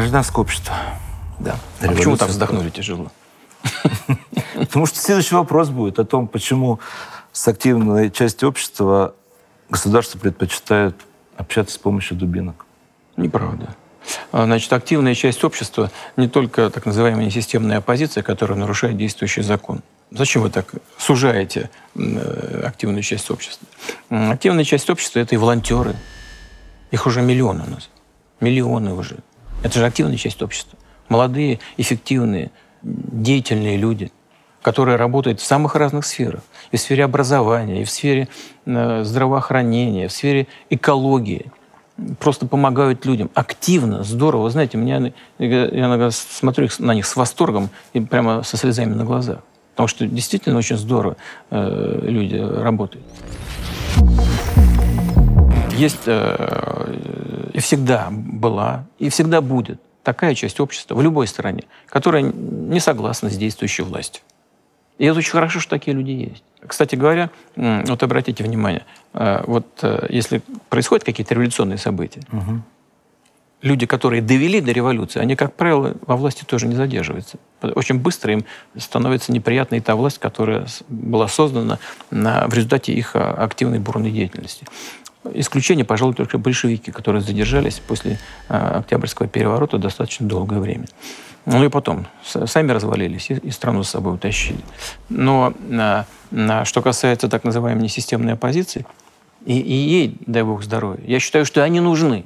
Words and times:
Гражданское 0.00 0.40
общество. 0.40 0.74
Да. 1.38 1.56
А 1.82 1.88
почему 1.88 2.16
так 2.16 2.30
вздохнули 2.30 2.70
тяжело? 2.70 3.12
Потому 4.54 4.86
что 4.86 4.98
следующий 4.98 5.34
вопрос 5.34 5.68
будет 5.68 5.98
о 5.98 6.06
том, 6.06 6.26
почему 6.26 6.80
с 7.32 7.46
активной 7.46 8.10
частью 8.10 8.48
общества 8.48 9.14
государство 9.68 10.18
предпочитает 10.18 10.96
общаться 11.36 11.74
с 11.74 11.78
помощью 11.78 12.16
дубинок. 12.16 12.64
Неправда. 13.18 13.76
А, 14.32 14.46
значит, 14.46 14.72
активная 14.72 15.14
часть 15.14 15.44
общества 15.44 15.90
не 16.16 16.28
только 16.28 16.70
так 16.70 16.86
называемая 16.86 17.26
несистемная 17.26 17.76
оппозиция, 17.76 18.22
которая 18.22 18.58
нарушает 18.58 18.96
действующий 18.96 19.42
закон. 19.42 19.82
Зачем 20.10 20.40
вы 20.40 20.48
так 20.48 20.72
сужаете 20.96 21.68
э, 21.94 22.62
активную 22.66 23.02
часть 23.02 23.30
общества? 23.30 23.68
Активная 24.08 24.64
часть 24.64 24.88
общества– 24.88 25.18
это 25.20 25.34
и 25.34 25.38
волонтеры. 25.38 25.94
Их 26.90 27.06
уже 27.06 27.20
миллионы 27.20 27.64
у 27.66 27.70
нас. 27.70 27.90
Миллионы 28.40 28.94
уже. 28.94 29.18
Это 29.62 29.78
же 29.78 29.84
активная 29.84 30.16
часть 30.16 30.42
общества. 30.42 30.78
Молодые, 31.08 31.58
эффективные, 31.76 32.50
деятельные 32.82 33.76
люди, 33.76 34.10
которые 34.62 34.96
работают 34.96 35.40
в 35.40 35.44
самых 35.44 35.74
разных 35.74 36.06
сферах. 36.06 36.40
И 36.70 36.76
в 36.76 36.80
сфере 36.80 37.04
образования, 37.04 37.82
и 37.82 37.84
в 37.84 37.90
сфере 37.90 38.28
э, 38.66 39.04
здравоохранения, 39.04 40.08
в 40.08 40.12
сфере 40.12 40.46
экологии. 40.70 41.50
Просто 42.18 42.46
помогают 42.46 43.04
людям. 43.04 43.30
Активно, 43.34 44.02
здорово. 44.02 44.44
Вы 44.44 44.50
знаете, 44.50 44.78
меня, 44.78 45.12
я 45.38 45.66
иногда 45.66 46.10
смотрю 46.10 46.68
на 46.78 46.94
них 46.94 47.04
с 47.04 47.14
восторгом 47.16 47.68
и 47.92 48.00
прямо 48.00 48.42
со 48.42 48.56
слезами 48.56 48.94
на 48.94 49.04
глазах. 49.04 49.40
Потому 49.72 49.88
что 49.88 50.06
действительно 50.06 50.58
очень 50.58 50.76
здорово 50.76 51.16
э, 51.50 51.98
люди 52.02 52.36
работают. 52.36 53.04
Есть 55.72 56.02
э, 56.06 57.09
всегда 57.60 58.08
была, 58.10 58.84
и 58.98 59.08
всегда 59.08 59.40
будет 59.40 59.80
такая 60.02 60.34
часть 60.34 60.60
общества 60.60 60.94
в 60.94 61.02
любой 61.02 61.26
стране, 61.26 61.64
которая 61.86 62.22
не 62.22 62.80
согласна 62.80 63.30
с 63.30 63.36
действующей 63.36 63.84
властью. 63.84 64.22
И 64.98 65.06
это 65.06 65.18
очень 65.18 65.32
хорошо, 65.32 65.60
что 65.60 65.70
такие 65.70 65.96
люди 65.96 66.10
есть. 66.10 66.44
Кстати 66.66 66.94
говоря, 66.94 67.30
вот 67.56 68.02
обратите 68.02 68.44
внимание, 68.44 68.84
э, 69.14 69.42
вот 69.46 69.66
э, 69.80 70.06
если 70.10 70.42
происходят 70.68 71.04
какие-то 71.04 71.32
революционные 71.32 71.78
события, 71.78 72.20
угу. 72.30 72.60
люди, 73.62 73.86
которые 73.86 74.20
довели 74.20 74.60
до 74.60 74.72
революции, 74.72 75.18
они, 75.18 75.36
как 75.36 75.54
правило, 75.54 75.94
во 76.06 76.16
власти 76.16 76.44
тоже 76.44 76.66
не 76.66 76.74
задерживаются. 76.74 77.38
Очень 77.62 77.98
быстро 77.98 78.34
им 78.34 78.44
становится 78.76 79.32
неприятна 79.32 79.76
и 79.76 79.80
та 79.80 79.96
власть, 79.96 80.18
которая 80.18 80.66
была 80.90 81.28
создана 81.28 81.78
на, 82.10 82.46
в 82.46 82.52
результате 82.52 82.92
их 82.92 83.16
а, 83.16 83.32
активной 83.32 83.78
бурной 83.78 84.10
деятельности. 84.10 84.66
Исключение, 85.34 85.84
пожалуй, 85.84 86.14
только 86.14 86.38
большевики, 86.38 86.90
которые 86.90 87.20
задержались 87.20 87.78
после 87.78 88.18
э, 88.48 88.56
Октябрьского 88.56 89.28
переворота 89.28 89.76
достаточно 89.76 90.26
долгое 90.26 90.60
время. 90.60 90.86
Ну 91.44 91.64
и 91.64 91.68
потом 91.68 92.06
сами 92.24 92.72
развалились 92.72 93.30
и, 93.30 93.34
и 93.34 93.50
страну 93.50 93.82
с 93.82 93.90
собой 93.90 94.14
утащили. 94.14 94.60
Но 95.08 95.54
а, 95.72 96.06
а, 96.32 96.64
что 96.64 96.82
касается 96.82 97.28
так 97.28 97.44
называемой 97.44 97.84
несистемной 97.84 98.34
оппозиции, 98.34 98.86
и, 99.44 99.58
и 99.58 99.72
ей, 99.72 100.16
дай 100.26 100.42
бог 100.42 100.62
здоровья, 100.62 101.02
я 101.06 101.18
считаю, 101.20 101.44
что 101.44 101.62
они 101.62 101.80
нужны. 101.80 102.24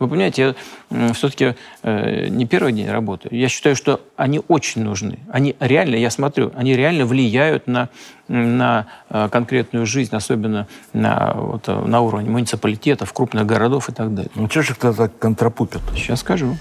Вы 0.00 0.08
понимаете, 0.08 0.54
я 0.90 1.12
все-таки 1.12 1.54
э, 1.82 2.26
не 2.28 2.46
первый 2.46 2.72
день 2.72 2.88
работаю. 2.88 3.32
Я 3.34 3.48
считаю, 3.48 3.76
что 3.76 4.00
они 4.16 4.40
очень 4.48 4.82
нужны. 4.82 5.20
Они 5.30 5.54
реально, 5.60 5.94
я 5.94 6.10
смотрю, 6.10 6.50
они 6.56 6.74
реально 6.74 7.06
влияют 7.06 7.68
на, 7.68 7.88
на 8.26 8.86
э, 9.08 9.28
конкретную 9.30 9.86
жизнь, 9.86 10.14
особенно 10.14 10.66
на, 10.92 11.34
вот, 11.34 11.68
на 11.68 12.00
уровне 12.00 12.28
муниципалитетов, 12.28 13.12
крупных 13.12 13.46
городов 13.46 13.88
и 13.88 13.92
так 13.92 14.12
далее. 14.14 14.32
Ну, 14.34 14.50
что 14.50 14.62
же 14.62 14.74
кто-то 14.74 15.08
контрапупит? 15.08 15.80
Сейчас 15.94 16.20
скажу. 16.20 16.56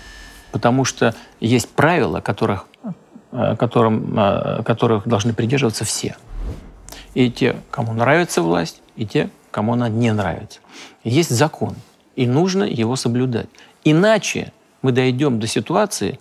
Потому 0.51 0.85
что 0.85 1.15
есть 1.39 1.69
правила, 1.69 2.21
которых, 2.21 2.67
э, 3.31 3.55
которым, 3.57 4.13
э, 4.17 4.61
которых 4.63 5.07
должны 5.07 5.33
придерживаться 5.33 5.85
все. 5.85 6.15
И 7.15 7.31
те, 7.31 7.55
кому 7.71 7.93
нравится 7.93 8.43
власть, 8.43 8.83
и 8.95 9.07
те, 9.07 9.31
кому 9.49 9.73
она 9.73 9.89
не 9.89 10.13
нравится. 10.13 10.59
Есть 11.03 11.31
закон– 11.31 11.75
и 12.15 12.27
нужно 12.27 12.63
его 12.63 12.95
соблюдать. 12.95 13.47
Иначе 13.83 14.51
мы 14.81 14.91
дойдем 14.91 15.39
до 15.39 15.47
ситуации 15.47 16.19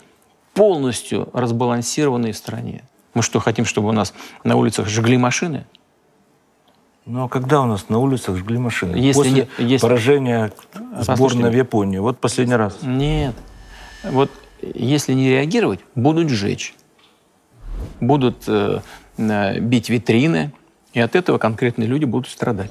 полностью 0.54 1.28
разбалансированной 1.32 2.32
в 2.32 2.36
стране. 2.36 2.82
Мы 3.14 3.22
что, 3.22 3.40
хотим, 3.40 3.64
чтобы 3.64 3.88
у 3.88 3.92
нас 3.92 4.14
на 4.44 4.56
улицах 4.56 4.88
жгли 4.88 5.18
машины? 5.18 5.66
Ну 7.04 7.24
а 7.24 7.28
когда 7.28 7.60
у 7.60 7.66
нас 7.66 7.88
на 7.88 7.98
улицах 7.98 8.36
жгли 8.36 8.58
машины? 8.58 8.96
Если 8.96 9.18
После 9.18 9.48
не, 9.58 9.68
если... 9.68 9.86
поражения 9.86 10.52
сборной 11.00 11.50
в 11.50 11.54
Японии. 11.54 11.98
Вот 11.98 12.18
последний 12.18 12.54
раз. 12.54 12.78
Нет. 12.82 13.34
Вот 14.04 14.30
если 14.62 15.12
не 15.12 15.28
реагировать, 15.28 15.80
будут 15.94 16.28
сжечь. 16.28 16.74
Будут 18.00 18.44
э, 18.46 18.80
э 19.18 19.58
бить 19.58 19.88
витрины, 19.88 20.52
и 20.92 21.00
от 21.00 21.16
этого 21.16 21.38
конкретные 21.38 21.88
люди 21.88 22.04
будут 22.04 22.30
страдать. 22.30 22.70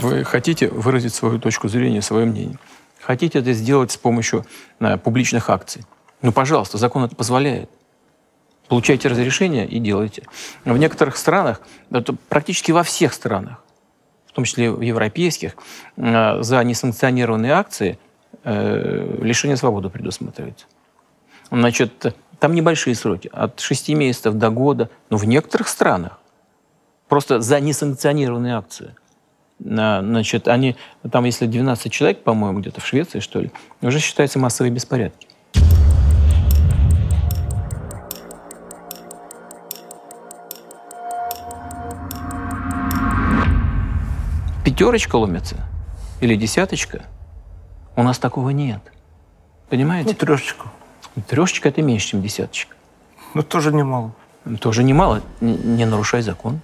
Вы 0.00 0.24
хотите 0.24 0.68
выразить 0.68 1.14
свою 1.14 1.38
точку 1.38 1.68
зрения, 1.68 2.02
свое 2.02 2.26
мнение. 2.26 2.58
Хотите 3.00 3.38
это 3.38 3.52
сделать 3.52 3.92
с 3.92 3.96
помощью 3.96 4.44
э, 4.78 4.98
публичных 4.98 5.50
акций. 5.50 5.84
Ну, 6.22 6.32
пожалуйста, 6.32 6.78
закон 6.78 7.04
это 7.04 7.16
позволяет. 7.16 7.70
Получайте 8.68 9.08
разрешение 9.08 9.66
и 9.66 9.78
делайте. 9.78 10.22
В 10.64 10.76
некоторых 10.76 11.16
странах, 11.16 11.60
это 11.90 12.14
практически 12.28 12.72
во 12.72 12.82
всех 12.82 13.14
странах, 13.14 13.64
в 14.26 14.32
том 14.32 14.44
числе 14.44 14.70
в 14.70 14.80
европейских, 14.80 15.56
э, 15.96 16.42
за 16.42 16.62
несанкционированные 16.62 17.52
акции 17.52 17.98
э, 18.44 19.18
лишение 19.22 19.56
свободы 19.56 19.88
предусматривается. 19.88 20.66
Значит, 21.50 22.14
там 22.38 22.54
небольшие 22.54 22.94
сроки, 22.94 23.28
от 23.32 23.60
6 23.60 23.88
месяцев 23.90 24.34
до 24.34 24.50
года, 24.50 24.88
но 25.10 25.16
в 25.16 25.24
некоторых 25.24 25.68
странах 25.68 26.20
просто 27.08 27.40
за 27.40 27.58
несанкционированные 27.60 28.54
акции 28.54 28.94
Значит, 29.62 30.48
они, 30.48 30.76
там, 31.10 31.24
если 31.24 31.46
12 31.46 31.92
человек, 31.92 32.22
по-моему, 32.22 32.60
где-то 32.60 32.80
в 32.80 32.86
Швеции, 32.86 33.20
что 33.20 33.40
ли, 33.40 33.50
уже 33.82 33.98
считаются 34.00 34.38
массовые 34.38 34.72
беспорядки. 34.72 35.28
Пятерочка 44.64 45.16
ломится 45.16 45.56
или 46.20 46.36
десяточка, 46.36 47.02
у 47.96 48.02
нас 48.02 48.18
такого 48.18 48.50
нет. 48.50 48.80
Понимаете? 49.68 50.10
Ну, 50.10 50.14
трешечку. 50.14 50.68
Трешечка– 51.28 51.68
это 51.70 51.82
меньше, 51.82 52.08
чем 52.08 52.22
десяточка. 52.22 52.76
Ну, 53.34 53.42
тоже 53.42 53.72
немало. 53.72 54.12
Тоже 54.60 54.84
немало. 54.84 55.20
Не 55.40 55.84
нарушай 55.84 56.22
закон. 56.22 56.60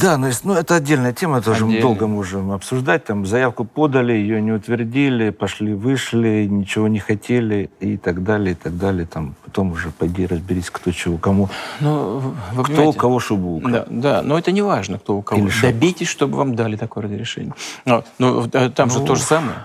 Да, 0.00 0.16
ну, 0.16 0.28
ну 0.44 0.54
это 0.54 0.76
отдельная 0.76 1.12
тема, 1.12 1.42
тоже 1.42 1.64
Отдельно. 1.64 1.82
долго 1.82 2.06
можем 2.06 2.52
обсуждать. 2.52 3.04
Там 3.04 3.26
заявку 3.26 3.64
подали, 3.64 4.12
ее 4.12 4.40
не 4.40 4.52
утвердили, 4.52 5.30
пошли, 5.30 5.74
вышли, 5.74 6.46
ничего 6.48 6.86
не 6.88 7.00
хотели 7.00 7.70
и 7.80 7.96
так 7.96 8.22
далее, 8.22 8.52
и 8.52 8.54
так 8.54 8.78
далее. 8.78 9.06
Там 9.06 9.34
потом 9.44 9.72
уже 9.72 9.90
пойди 9.90 10.26
разберись, 10.26 10.70
кто 10.70 10.92
чего, 10.92 11.18
кому. 11.18 11.48
Ну, 11.80 12.34
вы 12.52 12.64
кто 12.64 12.88
у 12.88 12.92
кого 12.92 13.18
шубу. 13.18 13.60
Да, 13.68 13.86
да, 13.88 14.22
но 14.22 14.38
это 14.38 14.52
не 14.52 14.62
важно, 14.62 14.98
кто 14.98 15.16
у 15.16 15.22
кого. 15.22 15.40
Или 15.40 15.50
Добейтесь, 15.60 16.08
чтобы 16.08 16.36
вам 16.38 16.54
дали 16.54 16.76
такое 16.76 17.04
разрешение. 17.04 17.54
Но, 17.84 18.04
но 18.18 18.46
э, 18.52 18.70
там 18.70 18.88
ну, 18.88 18.94
же 18.94 19.04
то 19.04 19.14
же 19.16 19.22
самое. 19.22 19.64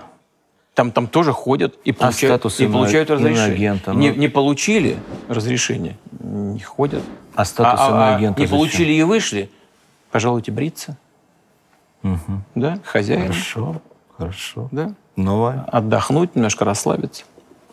Там, 0.74 0.90
там 0.90 1.06
тоже 1.06 1.32
ходят 1.32 1.76
и 1.84 1.92
а 1.92 1.94
получают, 1.94 2.44
а 2.44 2.48
и 2.62 2.66
получают 2.66 3.10
разрешение. 3.10 3.54
Агента, 3.54 3.92
ну... 3.92 4.00
не, 4.00 4.10
не 4.10 4.28
получили 4.28 4.96
разрешение, 5.28 5.96
не 6.20 6.60
ходят. 6.60 7.04
А 7.36 7.44
статус 7.44 7.80
а, 7.80 8.14
а, 8.14 8.16
агента 8.16 8.40
Не 8.40 8.46
зачем? 8.46 8.58
получили 8.58 8.92
и 8.92 9.02
вышли, 9.02 9.50
Пожалуйте 10.14 10.52
бриться. 10.52 10.96
Угу. 12.04 12.42
Да, 12.54 12.78
хозяин. 12.84 13.22
Хорошо, 13.22 13.82
хорошо. 14.16 14.68
Да. 14.70 14.94
Новое. 15.16 15.64
Отдохнуть, 15.64 16.36
немножко 16.36 16.64
расслабиться. 16.64 17.24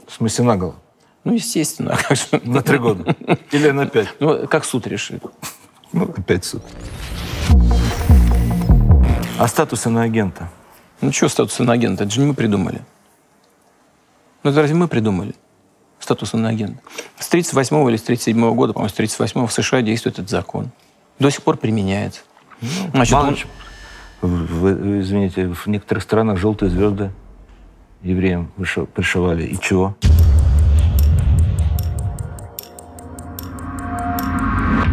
В 0.08 0.12
смысле 0.12 0.46
на 0.46 0.58
голову? 0.58 0.76
Ну, 1.24 1.34
естественно. 1.34 1.96
На 2.42 2.64
три 2.64 2.80
года? 2.80 3.16
Или 3.52 3.70
на 3.70 3.86
пять? 3.86 4.08
Ну, 4.20 4.48
как 4.48 4.66
суд 4.66 4.88
решит. 4.88 5.24
Ну, 5.94 6.06
опять 6.06 6.44
суд. 6.44 6.64
А 9.38 9.48
статус 9.48 9.86
иноагента? 9.86 10.50
Ну, 11.00 11.12
что 11.12 11.30
статус 11.30 11.60
иноагента? 11.60 12.06
Это 12.06 12.12
же 12.12 12.22
не 12.22 12.26
мы 12.26 12.34
придумали. 12.34 12.82
Ну, 14.42 14.50
это 14.50 14.62
разве 14.62 14.76
мы 14.76 14.88
придумали? 14.88 15.36
Статус 16.00 16.34
иноагента. 16.34 16.82
С 17.20 17.28
38 17.28 17.88
или 17.88 17.98
с 17.98 18.02
37 18.02 18.56
года, 18.56 18.74
по-моему, 18.74 18.90
с 18.90 18.94
38 18.94 19.46
в 19.46 19.54
США 19.54 19.84
действует 19.84 20.18
этот 20.18 20.32
закон. 20.32 20.72
До 21.20 21.30
сих 21.30 21.44
пор 21.44 21.58
применяется. 21.58 22.22
Ну, 22.62 22.68
Значит, 22.94 23.16
он... 23.16 23.38
в, 24.22 25.00
извините, 25.02 25.48
в 25.48 25.68
некоторых 25.68 26.04
странах 26.04 26.38
желтые 26.38 26.70
звезды 26.70 27.12
евреям 28.04 28.52
пришивали. 28.94 29.46
И 29.46 29.60
чего? 29.60 29.96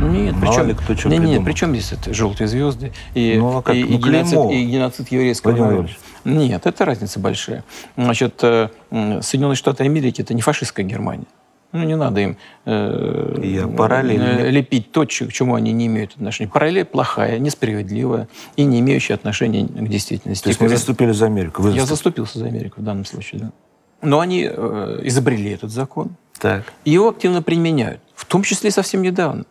Нет, 0.00 0.34
Причем, 0.40 0.66
ли 0.68 0.74
кто 0.74 0.96
что 0.96 1.08
не, 1.08 1.16
придумал. 1.18 1.40
не, 1.40 1.44
причем 1.44 1.70
здесь 1.72 1.92
это 1.92 2.14
желтые 2.14 2.48
звезды 2.48 2.92
и, 3.14 3.36
Ну, 3.38 3.58
а 3.58 3.62
как? 3.62 3.74
и, 3.74 3.84
Ну, 3.84 3.90
и 3.90 3.96
геноцид, 3.96 4.38
и 4.50 4.64
геноцид 4.64 5.08
еврейского 5.08 5.50
Владимир 5.50 5.70
народа. 5.72 5.90
Нет, 6.24 6.66
это 6.66 6.84
разница 6.84 7.20
большая. 7.20 7.64
Значит, 7.96 8.38
э, 8.42 8.68
Соединенные 8.90 9.56
Штаты 9.56 9.84
Америки 9.84 10.22
это 10.22 10.34
не 10.34 10.40
фашистская 10.40 10.84
Германия. 10.86 11.26
Ну, 11.72 11.84
не 11.84 11.96
надо 11.96 12.20
им 12.20 12.36
э, 12.64 13.40
Я 13.42 13.68
параллель. 13.68 14.20
э, 14.20 14.50
лепить 14.50 14.90
то, 14.90 15.04
к 15.04 15.10
чему 15.10 15.54
они 15.54 15.72
не 15.72 15.86
имеют 15.86 16.12
отношения. 16.14 16.50
Параллель 16.50 16.86
плохая, 16.86 17.38
несправедливая 17.38 18.26
и 18.56 18.64
не 18.64 18.80
имеющая 18.80 19.14
отношения 19.14 19.66
к 19.66 19.88
действительности. 19.88 20.44
То 20.44 20.48
есть 20.48 20.60
мы 20.60 20.68
заступили 20.70 21.12
за 21.12 21.26
Америку. 21.26 21.60
Вы 21.62 21.72
Я 21.72 21.84
заступился 21.84 22.38
за 22.38 22.46
Америку 22.46 22.80
в 22.80 22.84
данном 22.84 23.04
случае, 23.04 23.40
да. 23.42 23.52
Но 24.00 24.20
они 24.20 24.48
э, 24.50 25.00
изобрели 25.04 25.50
этот 25.50 25.70
закон, 25.70 26.16
Так. 26.38 26.72
и 26.84 26.92
его 26.92 27.08
активно 27.10 27.42
применяют, 27.42 28.00
в 28.14 28.24
том 28.24 28.44
числе 28.44 28.70
совсем 28.70 29.02
недавно. 29.02 29.44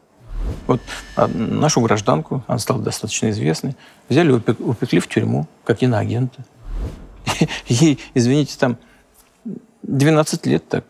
Вот 0.65 0.79
а, 1.17 1.27
нашу 1.27 1.81
гражданку, 1.81 2.43
она 2.47 2.57
стала 2.57 2.81
достаточно 2.81 3.29
известной, 3.29 3.75
взяли, 4.07 4.33
упек- 4.33 4.63
упекли 4.63 4.99
в 5.01 5.07
тюрьму, 5.07 5.47
как 5.65 5.83
иноагента. 5.83 6.45
Ей, 7.67 7.99
извините, 8.13 8.55
там 8.57 8.77
12 9.83 10.45
лет 10.45 10.67
так. 10.67 10.85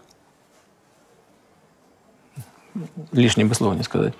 Лишнее 3.17 3.47
бы 3.47 3.55
слово 3.55 3.73
не 3.73 3.83
сказать. 3.83 4.13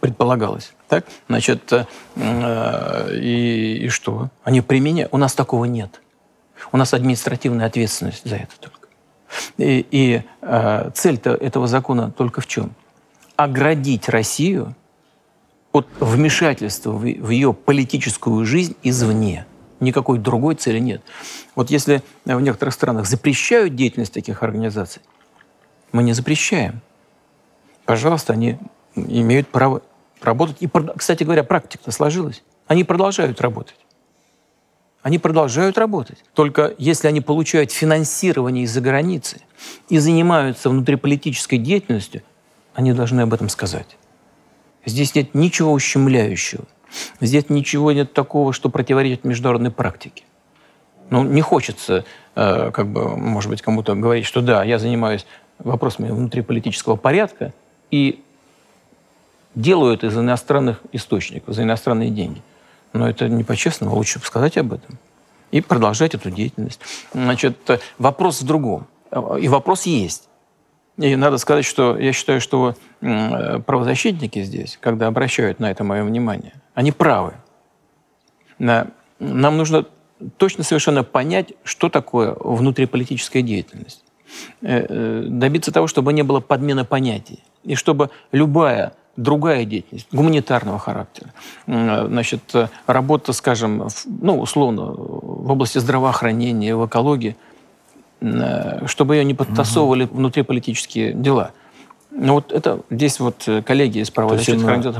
Предполагалось. 0.00 0.74
Так? 0.88 1.06
Значит, 1.28 1.72
э, 1.72 1.86
э, 2.16 3.16
и, 3.16 3.86
и 3.86 3.88
что? 3.88 4.28
Они 4.44 4.60
применяют. 4.60 5.12
У 5.14 5.16
нас 5.16 5.34
такого 5.34 5.64
нет. 5.64 6.02
У 6.70 6.76
нас 6.76 6.92
административная 6.92 7.66
ответственность 7.66 8.28
за 8.28 8.36
это 8.36 8.52
только. 8.60 8.88
И, 9.56 9.86
и 9.90 10.22
э, 10.42 10.90
цель-то 10.94 11.30
этого 11.30 11.66
закона 11.68 12.10
только 12.10 12.42
в 12.42 12.46
чем? 12.46 12.74
Оградить 13.36 14.08
Россию 14.10 14.74
от 15.72 15.86
вмешательства 16.00 16.90
в, 16.90 17.00
в 17.00 17.30
ее 17.30 17.54
политическую 17.54 18.44
жизнь 18.44 18.76
извне. 18.82 19.46
Никакой 19.80 20.18
другой 20.18 20.56
цели 20.56 20.80
нет. 20.80 21.02
Вот 21.54 21.70
если 21.70 22.02
в 22.26 22.40
некоторых 22.40 22.74
странах 22.74 23.06
запрещают 23.06 23.74
деятельность 23.74 24.12
таких 24.12 24.42
организаций, 24.42 25.00
мы 25.92 26.02
не 26.02 26.12
запрещаем. 26.12 26.82
Пожалуйста, 27.88 28.34
они 28.34 28.58
имеют 28.94 29.48
право 29.48 29.80
работать. 30.20 30.58
И, 30.60 30.68
кстати 30.94 31.24
говоря, 31.24 31.42
практика 31.42 31.90
сложилась. 31.90 32.42
Они 32.66 32.84
продолжают 32.84 33.40
работать. 33.40 33.78
Они 35.00 35.18
продолжают 35.18 35.78
работать. 35.78 36.18
Только 36.34 36.74
если 36.76 37.08
они 37.08 37.22
получают 37.22 37.72
финансирование 37.72 38.64
из-за 38.64 38.82
границы 38.82 39.40
и 39.88 39.96
занимаются 39.96 40.68
внутриполитической 40.68 41.56
деятельностью, 41.56 42.20
они 42.74 42.92
должны 42.92 43.22
об 43.22 43.32
этом 43.32 43.48
сказать. 43.48 43.96
Здесь 44.84 45.14
нет 45.14 45.34
ничего 45.34 45.72
ущемляющего. 45.72 46.64
Здесь 47.22 47.48
ничего 47.48 47.92
нет 47.92 48.12
такого, 48.12 48.52
что 48.52 48.68
противоречит 48.68 49.24
международной 49.24 49.70
практике. 49.70 50.24
Ну, 51.08 51.24
не 51.24 51.40
хочется, 51.40 52.04
э, 52.34 52.70
как 52.70 52.88
бы, 52.88 53.16
может 53.16 53.48
быть, 53.48 53.62
кому-то 53.62 53.94
говорить, 53.94 54.26
что 54.26 54.42
да, 54.42 54.62
я 54.62 54.78
занимаюсь 54.78 55.24
вопросами 55.58 56.10
внутриполитического 56.10 56.96
порядка 56.96 57.54
и 57.90 58.22
делаю 59.54 59.94
это 59.94 60.06
из 60.06 60.16
иностранных 60.16 60.80
источников, 60.92 61.54
за 61.54 61.62
иностранные 61.62 62.10
деньги. 62.10 62.42
Но 62.92 63.08
это 63.08 63.28
не 63.28 63.44
по-честному, 63.44 63.94
лучше 63.94 64.18
сказать 64.20 64.56
об 64.56 64.72
этом 64.72 64.98
и 65.50 65.60
продолжать 65.60 66.14
эту 66.14 66.30
деятельность. 66.30 66.80
Значит, 67.12 67.56
вопрос 67.98 68.42
в 68.42 68.46
другом. 68.46 68.86
И 69.40 69.48
вопрос 69.48 69.84
есть. 69.86 70.28
И 70.98 71.16
надо 71.16 71.38
сказать, 71.38 71.64
что 71.64 71.96
я 71.96 72.12
считаю, 72.12 72.40
что 72.40 72.74
правозащитники 73.00 74.42
здесь, 74.42 74.78
когда 74.80 75.06
обращают 75.06 75.60
на 75.60 75.70
это 75.70 75.84
мое 75.84 76.02
внимание, 76.02 76.54
они 76.74 76.92
правы. 76.92 77.34
На- 78.58 78.88
Нам 79.20 79.56
нужно 79.56 79.86
точно 80.36 80.64
совершенно 80.64 81.04
понять, 81.04 81.52
что 81.64 81.88
такое 81.88 82.34
внутриполитическая 82.38 83.42
деятельность. 83.42 84.04
Э, 84.62 84.86
э, 84.88 85.24
Добиться 85.28 85.72
того, 85.72 85.86
чтобы 85.86 86.12
не 86.12 86.22
было 86.22 86.40
подмены 86.40 86.84
понятий. 86.84 87.42
И 87.64 87.74
чтобы 87.74 88.10
любая 88.32 88.92
другая 89.16 89.64
деятельность 89.64 90.06
гуманитарного 90.12 90.78
характера, 90.78 91.32
э, 91.66 92.06
значит, 92.06 92.42
э, 92.54 92.68
работа, 92.86 93.32
скажем, 93.32 93.88
в- 93.88 94.04
ну, 94.06 94.38
условно, 94.38 94.82
в 94.86 95.50
области 95.50 95.78
здравоохранения, 95.78 96.76
в 96.76 96.86
экологии, 96.86 97.36
э, 98.20 98.86
чтобы 98.86 99.16
ее 99.16 99.24
не 99.24 99.34
подтасовывали 99.34 100.04
внутриполитические 100.04 101.12
дела. 101.12 101.50
Ну 102.10 102.34
вот 102.34 102.52
это 102.52 102.80
здесь 102.90 103.20
вот 103.20 103.46
коллеги 103.66 103.98
из 103.98 104.10
правы. 104.10 104.36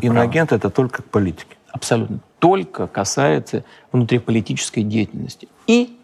иноагент 0.03 0.53
это 0.53 0.69
только 0.71 1.03
к 1.03 1.07
политике. 1.07 1.57
Абсолютно. 1.73 2.19
Только 2.39 2.87
касается 2.87 3.65
внутриполитической 3.93 4.83
деятельности 4.83 5.49
и 5.67 5.97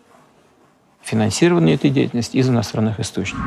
финансирования 1.03 1.75
этой 1.75 1.91
деятельности 1.91 2.37
из 2.37 2.49
иностранных 2.49 3.01
источников. 3.01 3.45